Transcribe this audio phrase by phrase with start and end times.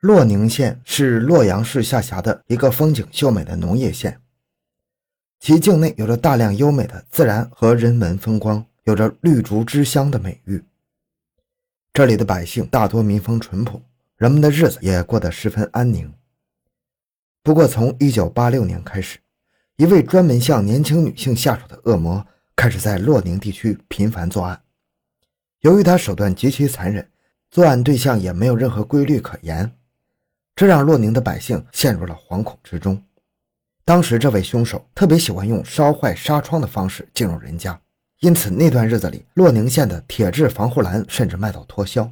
[0.00, 4.20] 洛宁县是洛阳市下辖的一个风景秀美的农业县，
[5.40, 10.62] 其境内有着大量优美的自然和人文风光，有着“绿竹之乡”的美誉。
[11.92, 13.82] 这里的百姓大多民风淳朴，
[14.16, 16.14] 人们的日子也过得十分安宁。
[17.42, 19.18] 不过，从1986年开始，
[19.74, 22.24] 一位专门向年轻女性下手的恶魔
[22.54, 24.62] 开始在洛宁地区频繁作案。
[25.62, 27.10] 由于他手段极其残忍，
[27.50, 29.72] 作案对象也没有任何规律可言。
[30.58, 33.00] 这让洛宁的百姓陷入了惶恐之中。
[33.84, 37.80] 当时，这位凶手特别喜欢用烧坏纱窗的方式进入人家，
[38.18, 42.10] 因此那段日子里，洛宁县的铁质防护栏甚至卖到脱销。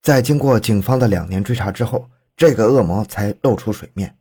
[0.00, 4.16] 在经过警方的两年追查之后，这个恶魔才露出水面。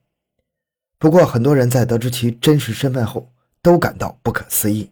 [0.97, 3.31] 不过，很多人在得知其真实身份后，
[3.61, 4.91] 都感到不可思议。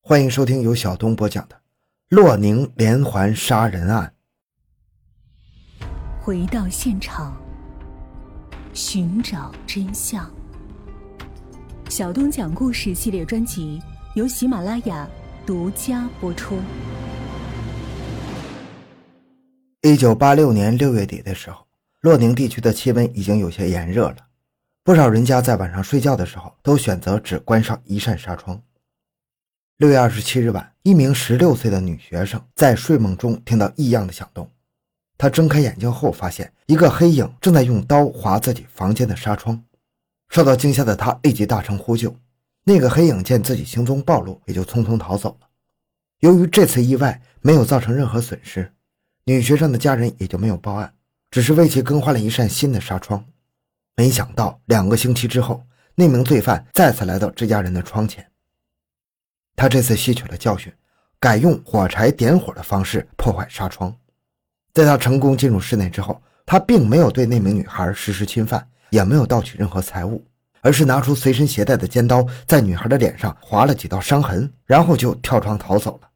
[0.00, 1.56] 欢迎收听由小东播讲的
[2.08, 4.12] 《洛宁连环杀人案》。
[6.26, 7.40] 回到现场，
[8.74, 10.28] 寻找真相。
[11.88, 13.80] 小东讲故事系列专辑
[14.16, 15.08] 由喜马拉雅
[15.46, 16.58] 独家播出。
[19.82, 21.64] 一九八六年六月底的时候，
[22.00, 24.16] 洛宁地区的气温已经有些炎热了，
[24.82, 28.60] 不少人家在晚上睡觉的时候都选择只关上一扇纱窗。
[29.76, 34.50] 六月二十七日晚，一名十六岁的女学生在睡梦中听到异样的响动。
[35.18, 39.62] 他睁开眼睛后，发现一个黑影正在用刀划自己房间的纱窗。
[40.28, 42.14] 受到惊吓的他立即大声呼救。
[42.64, 45.46] 那个黑影见自己行踪暴露，也就匆匆逃走了。
[46.18, 48.72] 由于这次意外没有造成任何损失，
[49.24, 50.92] 女学生的家人也就没有报案，
[51.30, 53.24] 只是为其更换了一扇新的纱窗。
[53.94, 58.26] 没想到两个星期之后，那名罪犯再次来到这家人的窗前。
[59.54, 60.72] 他这次吸取了教训，
[61.20, 63.96] 改用火柴点火的方式破坏纱窗。
[64.76, 70.22] 在他成功进入室内之后，他并没有对那名女孩实施侵犯，也没有盗取任何财物，
[70.60, 76.08] 而是拿出随身携带的尖刀，在女孩的脸上划了几道伤痕，然后就跳窗逃走了。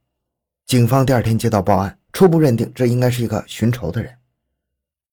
[0.67, 4.13] 警方第二天接到报案，初步认定这应该是一个寻仇的人。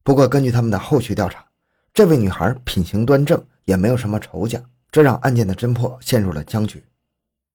[0.02, 1.42] 不过，根据他们的后续调查，
[1.94, 6.84] 这位女孩品行端正，也没有什么仇家，这让案件的侦破陷入了僵局。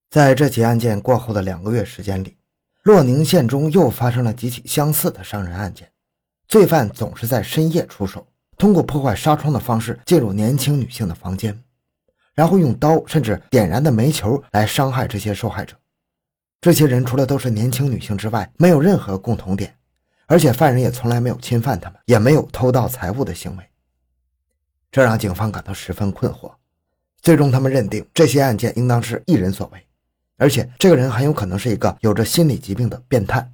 [0.09, 2.35] 在这起案件过后的两个月时间里，
[2.83, 5.89] 洛宁县中又发生了几起相似的伤人案件，
[6.53, 8.27] 罪犯总是在深夜出手，
[8.59, 11.59] 通过破坏纱窗的方式进入年轻女性的房间，
[12.35, 15.75] 然后用刀甚至点燃的煤球来伤害这些受害者。
[16.61, 19.75] 这些人除了都是年轻女性之外，没有任何共同点，
[20.27, 23.63] 而且犯人也从来没有侵犯他们，也没有偷盗财物的行为，
[24.91, 26.51] 这让警方感到十分困惑。
[27.23, 29.83] 最终，他们认定这些案件应当是一人所为。
[30.37, 33.51] 而且，这个人很有可能是一个有着心理疾病的变态。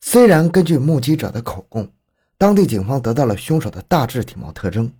[0.00, 1.90] 虽然根据目击者的口供，
[2.38, 4.92] 当地警方得到了凶手的大致体貌特征，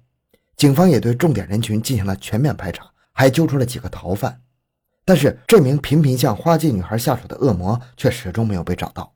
[0.57, 4.41] 警方也对重点人群进行了全面排查，还揪出了几个逃犯，
[5.05, 9.13] 但是这名频频向花季女孩下手的恶魔却始终没有被找到。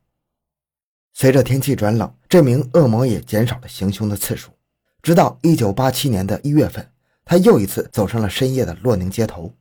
[1.13, 4.53] 随着天气转冷，这名恶魔也减少了行凶的次数，
[5.03, 6.89] 直到1987年的一月份，
[7.25, 9.53] 他又一次走上了深夜的洛宁街头。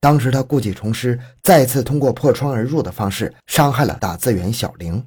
[0.00, 5.06] 当时他故技重施，再次通过破窗而入的方式伤害了打字员小玲。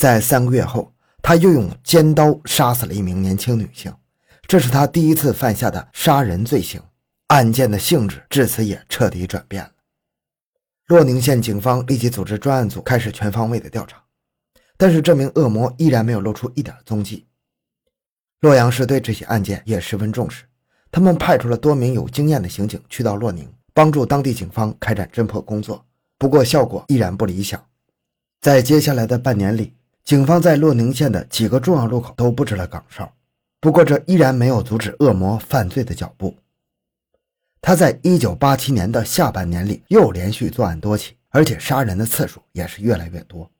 [0.00, 0.90] 在三个月后，
[1.20, 3.94] 他又用尖刀杀死了一名年轻女性，
[4.48, 6.80] 这是他第一次犯下的杀人罪行。
[7.26, 9.70] 案件的性质至此也彻底转变了。
[10.86, 14.02] 洛宁县警方立即组织专案组开始全方位的调查，
[14.78, 17.26] 但是这名恶魔依然没有露出一点踪迹。
[18.40, 20.44] 洛阳市对这起案件也十分重视，
[20.90, 23.46] 他们派出了多名有经验的刑警去到洛宁。
[23.74, 25.84] 帮助当地警方开展侦破工作，
[26.16, 27.62] 不过效果依然不理想。
[28.40, 29.74] 在接下来的半年里，
[30.04, 33.12] 警方在洛宁县的几个重要路口都布置了岗哨，
[33.60, 36.36] 不过这依然没有阻止恶魔犯罪的脚步。
[37.60, 43.50] 他在1987年的下半年里又连续作案多起，而且杀人的次数也是越来越多。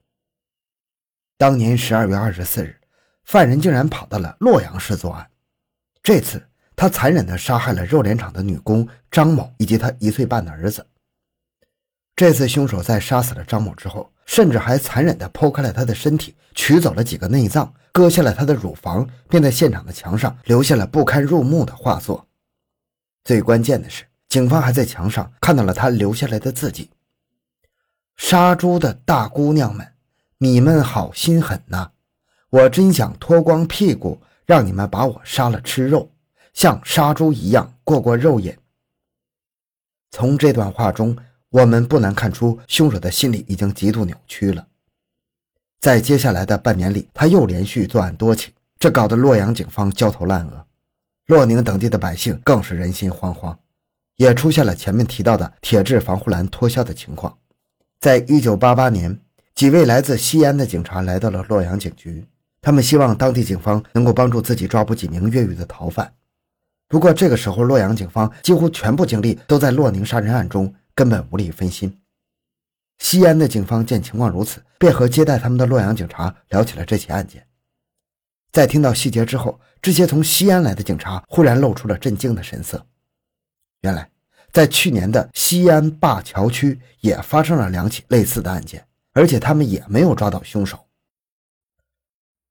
[1.36, 2.80] 当年12月24日，
[3.24, 5.30] 犯人竟然跑到了洛阳市作案，
[6.02, 6.42] 这次。
[6.76, 10.86] 他残忍地杀害了肉联厂的女工张某以及他一岁半的儿子。
[12.20, 22.28] 这次凶手在杀死了张某之后，甚至还残忍地剖开了他的身体，取走了几个内脏，割下了他的乳房，并在现场的墙上留下了不堪入目的画作。
[23.24, 26.90] 最关键的是，警方还在墙上看到了他留下来的字迹
[28.18, 29.94] ：“杀猪的大姑娘们，
[30.36, 31.88] 你们好心狠呐！
[32.50, 36.10] 我真想脱光屁股让你们把我杀了吃肉。”
[36.52, 38.54] 像杀猪一样过过肉瘾。
[40.10, 41.16] 从这段话中，
[41.50, 44.68] 我们不难看出凶手的心理已经极度扭曲了。
[45.80, 50.64] 在接下来的半年里，他又连续作案多起，这搞得洛阳警方焦头烂额，
[51.26, 53.56] 洛宁等地的百姓更是人心惶惶，
[54.16, 57.36] 也出现了前面提到的铁质防护栏脱销的情况。
[57.98, 59.18] 在一九八八年，
[59.54, 62.24] 几位来自西安的警察来到了洛阳警局，
[62.62, 66.12] 他们希望当地警方能够帮助自己抓捕几名越狱的逃犯。
[66.86, 72.00] 不过这个时候，洛阳警方几乎全部精力都在洛宁杀人案中，根本无力分心。
[72.98, 77.46] 西安的警方见情况如此，便和接待他们的洛阳警察聊起了这起案件。
[78.52, 82.84] 在听到细节之后，这些从西安来的警察忽然露出了震惊的神色。
[83.80, 84.10] 原来，
[84.52, 90.78] 在去年的西安灞桥区也发生了两起类似的案件，而且他们也没有抓到凶手。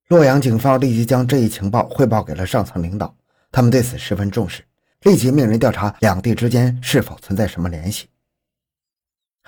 [0.07, 3.15] 洛阳警方立即将这一情报汇报给了上层领导。
[3.51, 4.63] 他们对此十分重视，
[5.01, 8.07] 立即命人调查两地之间是否存在什么联系。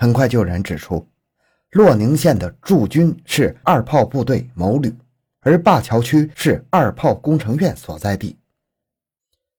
[0.02, 1.08] 很快就有人指出，
[1.70, 4.92] 洛宁县的驻军是二炮部队某旅，
[5.42, 8.36] 而灞桥区是二炮工程院所在地。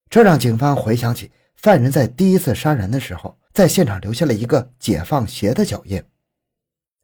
[0.09, 6.03] 这让警方回想起犯人在第一次杀人的时候，在现场留下了一个解放鞋的脚印，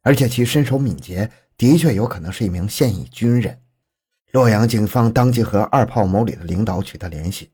[0.02, 3.58] 而且其身手敏捷，的确有可能是一名现役军人。
[4.32, 7.50] 洛阳警方当即和二炮某旅的领导取得联系，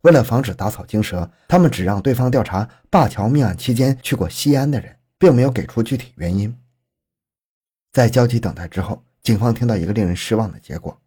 [0.00, 6.56] 为了防止打草惊蛇，他们只让对方调查灞桥命案期间去过西安的人，并没有给出具体原因。
[7.92, 11.00] 在焦急等待之后，警方听到一个令人失望的结果：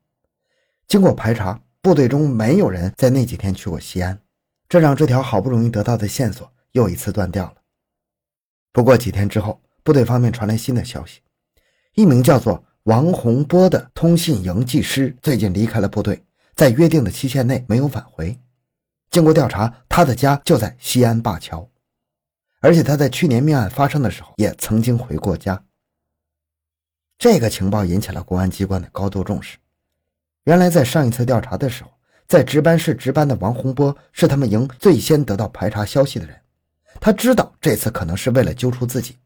[0.88, 4.20] 经过排查，部队中没有人在那几天去过西安，
[4.68, 7.56] 这让这条好不容易得到的线索又一次断掉了。
[8.72, 11.22] 不过几天之后，部队方面传来新的消息，
[11.94, 12.64] 一名叫做……
[12.84, 16.24] 王洪波的通信营技师最近离开了部队，
[16.56, 18.40] 在约定的期限内没有返回。
[19.12, 21.70] 经过调查，他的家就在西安灞桥，
[22.60, 25.64] 而且他在去年命案发生的时候也曾经回过家。
[27.18, 29.58] 这个情报引起了公安机关的高度重视。
[30.44, 31.92] 原来，在上一次调查的时候，
[32.28, 36.36] 在值班室值班的王洪波是他们营最先得到排查消息的人，
[37.00, 39.18] 他知道这次可能是为了揪出自己，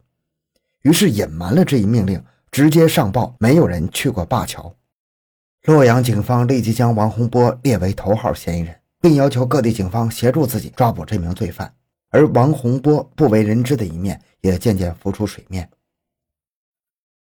[0.81, 2.23] 于是隐瞒了这一命令。
[2.51, 4.75] 直接上报，没有人去过灞桥。
[5.63, 11.73] 洛阳警方立即将王洪波列为头号嫌疑人，并要求各地警方协助自己抓捕这名罪犯。
[12.13, 15.67] 而王洪波不为人知的一面也渐渐浮出水面。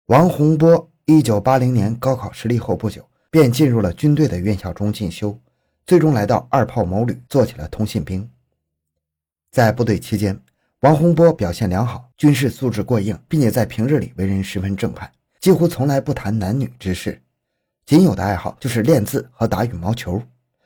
[0.07, 5.39] 王洪波一九八零年高考失利后不久，便进入了军队的院校中进修，
[5.88, 8.30] 最终来到二炮某旅做起了通信兵。
[9.50, 10.39] 在部队期间。
[10.81, 17.19] 王洪波表现良好，军事素质过硬，并且在平日里为人十分正派，几乎从来不谈男女之事，
[17.88, 20.22] 仅有的爱好就是练字和打羽毛球，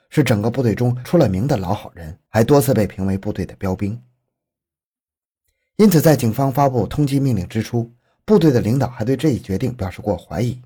[0.09, 4.01] 是整个部队中出了名的老好人，还多次被评为部队的标兵。
[5.77, 7.91] 因此，在警方发布通缉命令之初，
[8.25, 10.61] 部队的领导还对这一决定表示过怀疑。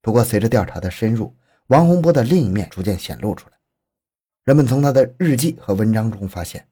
[0.00, 1.34] 不过，随着调查的深入，
[1.66, 3.56] 王洪波的另一面逐渐显露出来，
[4.44, 6.66] 人们从他的日记和文章中发现。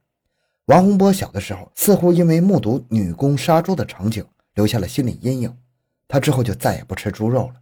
[0.66, 4.24] 王洪波小的时候，似乎因为目睹女工杀猪的场景
[4.54, 5.58] 留下了心理阴影，
[6.08, 7.60] 他之后就再也不吃猪肉了。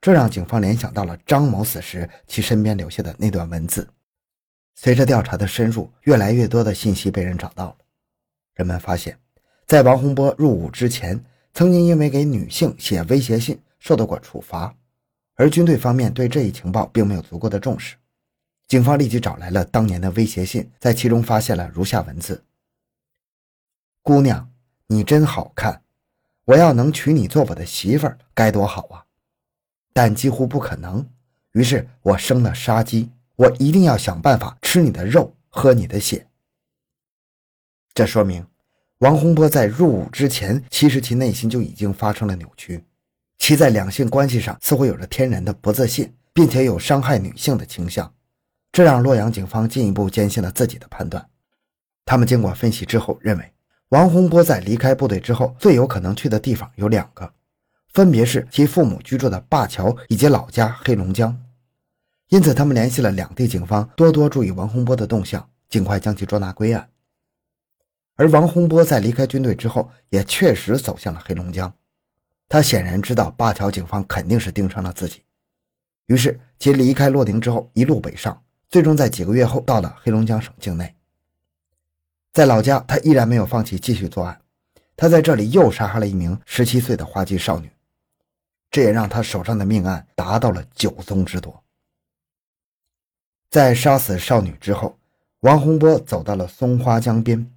[0.00, 3.88] 这让警方联想到了张某死时其身边留下的那段文字。
[4.74, 7.76] 随着调查的深入，越来越多的信息被人找到了。
[8.54, 9.18] 人们发现，
[9.66, 14.72] 在王洪波入伍之前，曾经因为给女性写威胁信受到过处罚，
[15.34, 17.96] 而军队方面对这一情报并没有足够的重视。
[18.68, 22.44] 警方立即找来了当年的威胁信，在其中发现了如下文字
[24.02, 24.48] ：“姑娘，
[24.86, 25.82] 你真好看，
[26.44, 29.04] 我要能娶你做我的媳妇儿，该多好啊！
[29.92, 31.06] 但几乎不可能。
[31.52, 36.26] 于是我生了杀机，我一定要想办法吃你的肉，喝你的血。”
[37.94, 38.46] 这说明
[38.98, 42.84] 王洪波在入伍之前，其实其内心就已经发生了扭曲，
[43.38, 48.12] 其在两性关系上似乎有着天然的不自信，并且有伤害女性的倾向。
[48.70, 51.28] 这让洛阳警方进一步坚信了自己的判断。
[52.04, 53.52] 他们经过分析之后认为，
[53.88, 57.32] 王洪波在离开部队之后最有可能去的地方有两个，
[57.92, 61.38] 分别是其父母居住的灞桥以及老家黑龙江。
[62.28, 66.88] 因此，他们联系了两地警方，多多注意王洪波的动向，尽快将其捉拿归案。
[68.16, 71.72] 而王洪波在离开军队之后，也确实走向了黑龙江。
[72.48, 75.22] 他显然知道灞桥警方肯定是盯上了自己，
[76.06, 78.42] 于是其离开洛宁之后，一路北上。
[78.68, 80.94] 最终在几个月后到了黑龙江省境内，
[82.34, 84.38] 在老家，他依然没有放弃继续作案。
[84.94, 87.70] 他在这里又杀害了一名十七岁的花季少女，
[88.70, 91.62] 这也让他手上的命案达到了九宗之多。
[93.50, 94.98] 在杀死少女之后，
[95.40, 97.50] 王洪波走到了松花江边，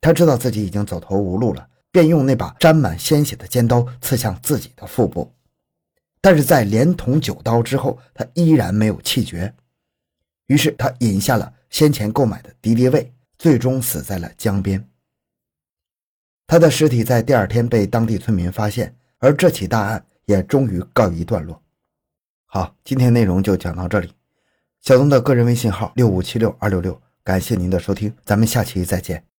[0.00, 5.32] 他知道自己已经走投无路了，便用那把沾满鲜血的尖刀刺向自己的腹部，
[6.20, 9.54] 但是在连捅九刀之后，他依然没有气绝。
[10.46, 14.84] 于是他饮下了先前购买的敌敌畏，最终死在了江边。
[16.48, 21.60] 他的尸体在第二天被当地村民发现，而这起大案也终于告一段落。
[22.46, 24.12] 好，今天内容就讲到这里。
[24.80, 29.29] 小东的个人微信号六五七六二六六，感谢您的收听，咱们下期再见。